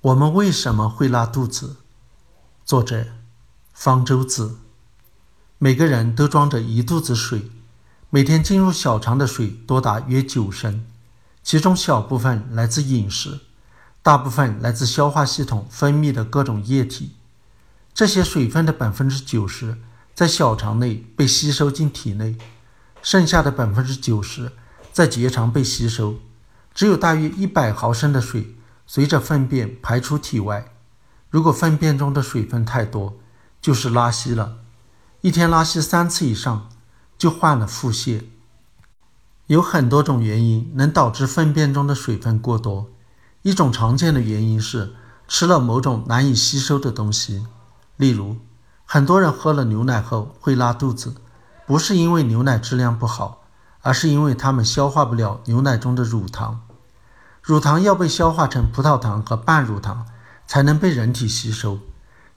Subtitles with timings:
[0.00, 1.78] 我们为什么会拉肚子？
[2.64, 3.06] 作者：
[3.74, 4.58] 方舟子。
[5.58, 7.50] 每个人都装着一肚子水，
[8.08, 10.86] 每天进入小肠的水多达约九升，
[11.42, 13.40] 其中小部分来自饮食，
[14.00, 17.16] 大部分来自消化系统分泌的各种液体。
[17.92, 19.78] 这些水分的百分之九十
[20.14, 22.36] 在小肠内被吸收进体内，
[23.02, 24.52] 剩下的百分之九十
[24.92, 26.20] 在结肠被吸收，
[26.72, 28.54] 只有大约一百毫升的水。
[28.90, 30.72] 随着粪便排出体外，
[31.28, 33.18] 如果粪便中的水分太多，
[33.60, 34.60] 就是拉稀了。
[35.20, 36.70] 一天拉稀三次以上，
[37.18, 38.24] 就患了腹泻。
[39.46, 42.88] 有很多种原因能导致粪便中的水分过多。
[43.42, 44.94] 一种常见的原因是
[45.28, 47.46] 吃了某种难以吸收的东西，
[47.98, 48.38] 例如，
[48.86, 51.14] 很多人喝了牛奶后会拉肚子，
[51.66, 53.42] 不是因为牛奶质量不好，
[53.82, 56.62] 而是因为他们消化不了牛奶中的乳糖。
[57.48, 60.04] 乳糖要被消化成葡萄糖和半乳糖，
[60.46, 61.78] 才能被人体吸收。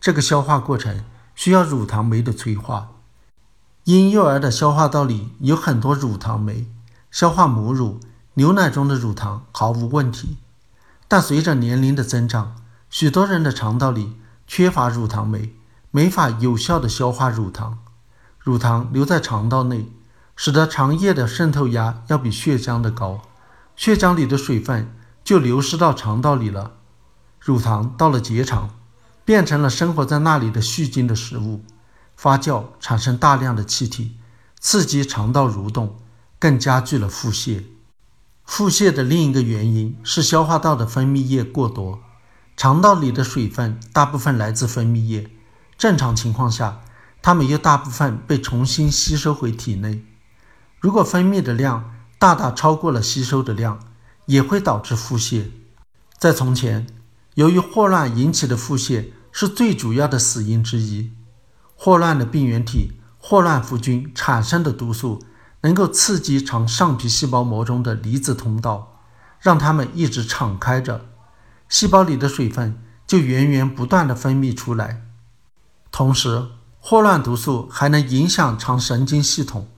[0.00, 2.90] 这个消化过程需要乳糖酶的催化。
[3.82, 6.68] 婴幼儿的消化道里有很多乳糖酶，
[7.10, 7.98] 消化母乳、
[8.34, 10.36] 牛奶中的乳糖毫无问题。
[11.08, 12.54] 但随着年龄的增长，
[12.88, 15.56] 许多人的肠道里缺乏乳糖酶，
[15.90, 17.78] 没法有效的消化乳糖。
[18.38, 19.90] 乳糖留在肠道内，
[20.36, 23.22] 使得肠液的渗透压要比血浆的高，
[23.74, 24.94] 血浆里的水分。
[25.30, 26.72] 就流失到肠道里了。
[27.38, 28.70] 乳糖到了结肠，
[29.24, 31.62] 变成了生活在那里的细菌的食物，
[32.16, 34.16] 发酵产生大量的气体，
[34.58, 36.00] 刺激肠道蠕动，
[36.40, 37.62] 更加剧了腹泻。
[38.44, 42.00] 腹泻的另一个原因是消化道的分泌液过多。
[42.56, 45.30] 肠道里的水分大部分来自分泌液，
[45.78, 46.80] 正常情况下，
[47.22, 50.04] 它们又大部分被重新吸收回体内。
[50.80, 53.78] 如果分泌的量大大超过了吸收的量，
[54.26, 55.50] 也会导致腹泻。
[56.18, 56.86] 在从前，
[57.34, 61.12] 由于霍乱引起的腹泻是最主要的死因之一。
[61.74, 65.22] 霍乱的病原体霍乱弧菌产生的毒素
[65.62, 69.00] 能够刺激肠上皮细胞膜中的离子通道，
[69.40, 71.06] 让它们一直敞开着，
[71.68, 75.06] 细胞里的水分就源源不断地分泌出来。
[75.90, 79.68] 同时，霍乱毒素还能影响肠神经系统，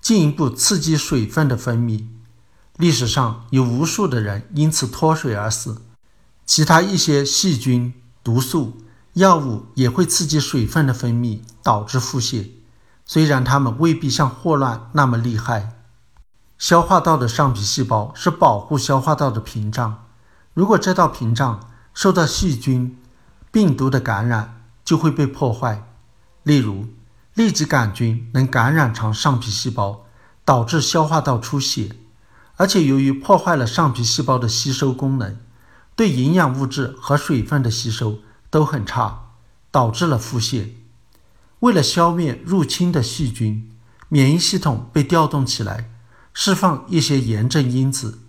[0.00, 2.06] 进一步刺激水分的分泌。
[2.76, 5.80] 历史上有无数的人因此脱水而死，
[6.44, 8.76] 其他一些细菌、毒素、
[9.14, 12.50] 药物也会刺激水分的分泌，导致腹泻。
[13.06, 15.72] 虽然它们未必像霍乱那么厉害。
[16.58, 20.04] 消化道的上皮细胞是保护消化道的屏障，
[20.52, 22.98] 如果这道屏障受到细菌、
[23.50, 25.86] 病毒的感染，就会被破坏。
[26.42, 26.86] 例如，
[27.34, 30.04] 痢疾杆菌能感染肠上皮细胞，
[30.44, 31.96] 导致消化道出血。
[32.56, 35.38] 而且由于破坏了上皮细胞的吸收功能，
[35.94, 39.30] 对营养物质和水分的吸收都很差，
[39.70, 40.70] 导致了腹泻。
[41.60, 43.70] 为了消灭入侵的细菌，
[44.08, 45.90] 免疫系统被调动起来，
[46.32, 48.20] 释放一些炎症因子。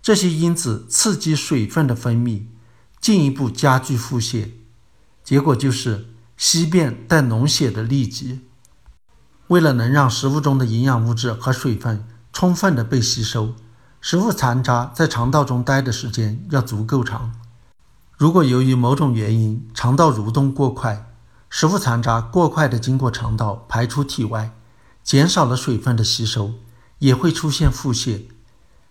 [0.00, 2.44] 这些因子刺激水分的分泌，
[3.00, 4.50] 进一步加剧腹泻。
[5.24, 8.40] 结果就是稀便带脓血的痢疾。
[9.48, 13.54] 为了能让食物中的营养物质和水分充分的被吸收，
[14.08, 17.32] 食物残渣在肠道中待的时间要足够长。
[18.16, 21.12] 如果由于某种原因肠道蠕动过快，
[21.50, 24.52] 食物残渣过快地经过肠道排出体外，
[25.02, 26.52] 减少了水分的吸收，
[27.00, 28.26] 也会出现腹泻。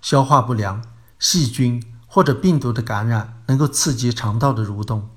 [0.00, 0.80] 消化不良、
[1.18, 5.10] 细菌或者病毒的感染能够刺激肠道的蠕动，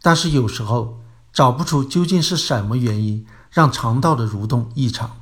[0.00, 1.00] 但是有时候
[1.32, 5.16] 找不出究竟是什么原因让肠道的蠕动异常。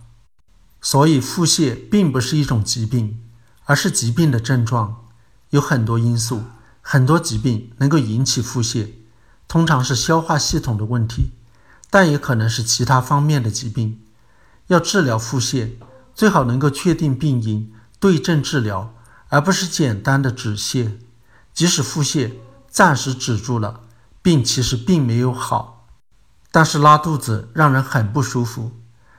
[0.82, 3.18] 所以腹泻并不是一种疾病。
[3.70, 5.06] 而是疾病的症状，
[5.50, 6.42] 有很多因素，
[6.82, 8.88] 很多疾病能够引起腹泻，
[9.46, 11.30] 通常是消化系统的问题，
[11.88, 14.00] 但也可能是其他方面的疾病。
[14.66, 15.70] 要治疗腹泻，
[16.16, 18.92] 最好能够确定病因，对症治疗，
[19.28, 20.98] 而不是简单的止泻。
[21.54, 22.32] 即使腹泻
[22.68, 23.82] 暂时止住了，
[24.20, 25.86] 病其实并没有好。
[26.50, 28.72] 但是拉肚子让人很不舒服，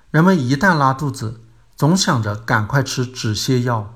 [0.09, 1.39] 人们一旦拉肚子，
[1.77, 3.95] 总想着赶快吃止泻药。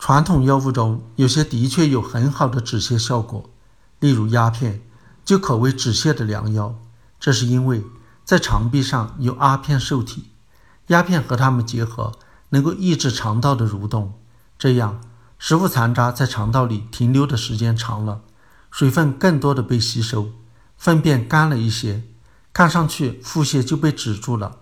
[0.00, 3.50] 传统药物中有些的确有很好的止泻效果，
[3.98, 4.80] 例如鸦片
[5.26, 6.74] 就可谓止泻的良药。
[7.20, 7.84] 这是因为
[8.24, 10.30] 在肠壁上有阿片受体，
[10.86, 12.12] 鸦片和它们结合，
[12.48, 14.14] 能够抑制肠道的蠕动，
[14.58, 15.02] 这样
[15.38, 18.22] 食物残渣在肠道里停留的时间长了，
[18.70, 20.30] 水分更多的被吸收，
[20.78, 22.04] 粪便干了一些，
[22.54, 24.60] 看上去腹泻就被止住了。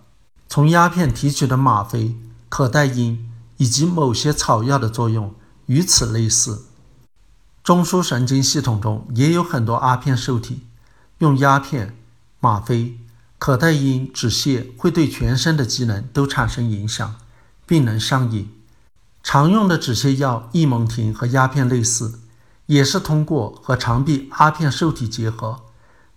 [0.49, 2.17] 从鸦片提取的吗啡、
[2.49, 3.28] 可待因。
[3.59, 5.35] 以及某些草药的作用
[5.67, 6.65] 与此类似。
[7.61, 10.65] 中枢神经系统中也有很多阿片受体，
[11.19, 11.95] 用鸦片、
[12.39, 12.97] 吗啡、
[13.37, 17.15] 可待因、止泻会对全身的机能都产生影响，
[17.65, 18.49] 并能上瘾。
[19.21, 22.21] 常用的止泻药异蒙婷和鸦片类似，
[22.67, 25.59] 也是通过和肠壁阿片受体结合，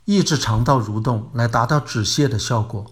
[0.04, 2.86] 抑制肠道蠕动来达到止泻的效果。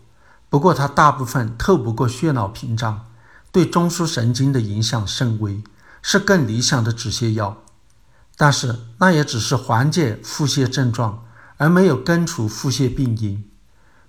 [0.48, 3.06] 不过它大部分透不过血脑屏障，
[3.52, 5.62] 对中枢神经的影响甚微，
[6.02, 7.62] 是更理想的止泻药。
[8.36, 11.24] 但是那也只是缓解腹泻症状，
[11.56, 13.44] 而没有根除腹泻病因。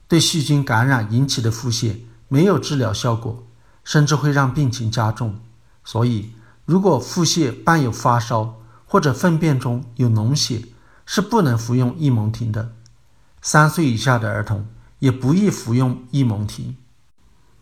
[0.07, 1.97] 对细菌感染引起的腹泻
[2.27, 3.47] 没有治疗效果，
[3.83, 5.39] 甚至会让病情加重。
[5.83, 6.33] 所以，
[6.65, 10.65] 如果腹泻伴有发烧或者粪便中有脓血，
[11.05, 12.73] 是不能服用异蒙停的。
[13.41, 14.67] 三岁以下的儿童
[14.99, 16.77] 也不宜服用异蒙停。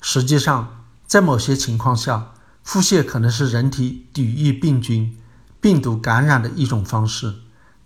[0.02, 0.79] 实际上，
[1.10, 2.34] 在某些情况下，
[2.64, 5.18] 腹泻可能是人体抵御病菌、
[5.60, 7.34] 病毒感染的一种方式，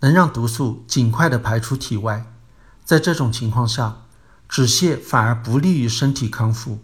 [0.00, 2.26] 能让毒素尽快的排出体外。
[2.84, 4.02] 在这种情况下，
[4.46, 6.80] 止泻反而不利于身体康复。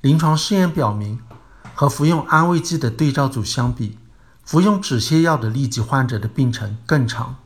[0.00, 1.20] 临床试验表明。
[1.78, 3.98] 和服用安慰剂的对照组相比，
[4.42, 7.36] 服用止泻药的痢疾患者的病程更长，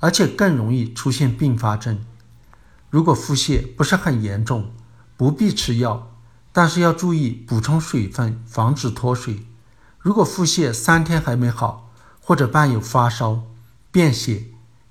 [0.00, 2.04] 而且更容易出现并发症。
[2.90, 4.72] 如果腹泻不是很严重，
[5.16, 6.15] 不必吃药，
[6.56, 9.46] 但是要注意补充水分，防止脱水。
[9.98, 13.42] 如果腹泻三天还没好，或者伴有发烧、
[13.90, 14.44] 便血、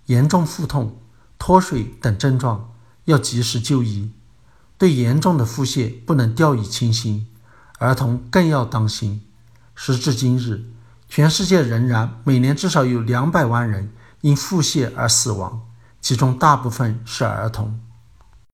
[0.06, 1.00] 严重腹痛、
[1.40, 2.72] 脱水等症状，
[3.06, 4.12] 要及时就医。
[4.78, 7.26] 对严重的腹泻不能掉以轻心。
[7.80, 9.26] 儿童更要当心。
[9.74, 10.66] 时至今日，
[11.10, 13.92] 全世界仍然每年至少有两百万人
[14.22, 15.64] 因腹泻而死亡，
[16.00, 17.80] 其中大部分是儿童。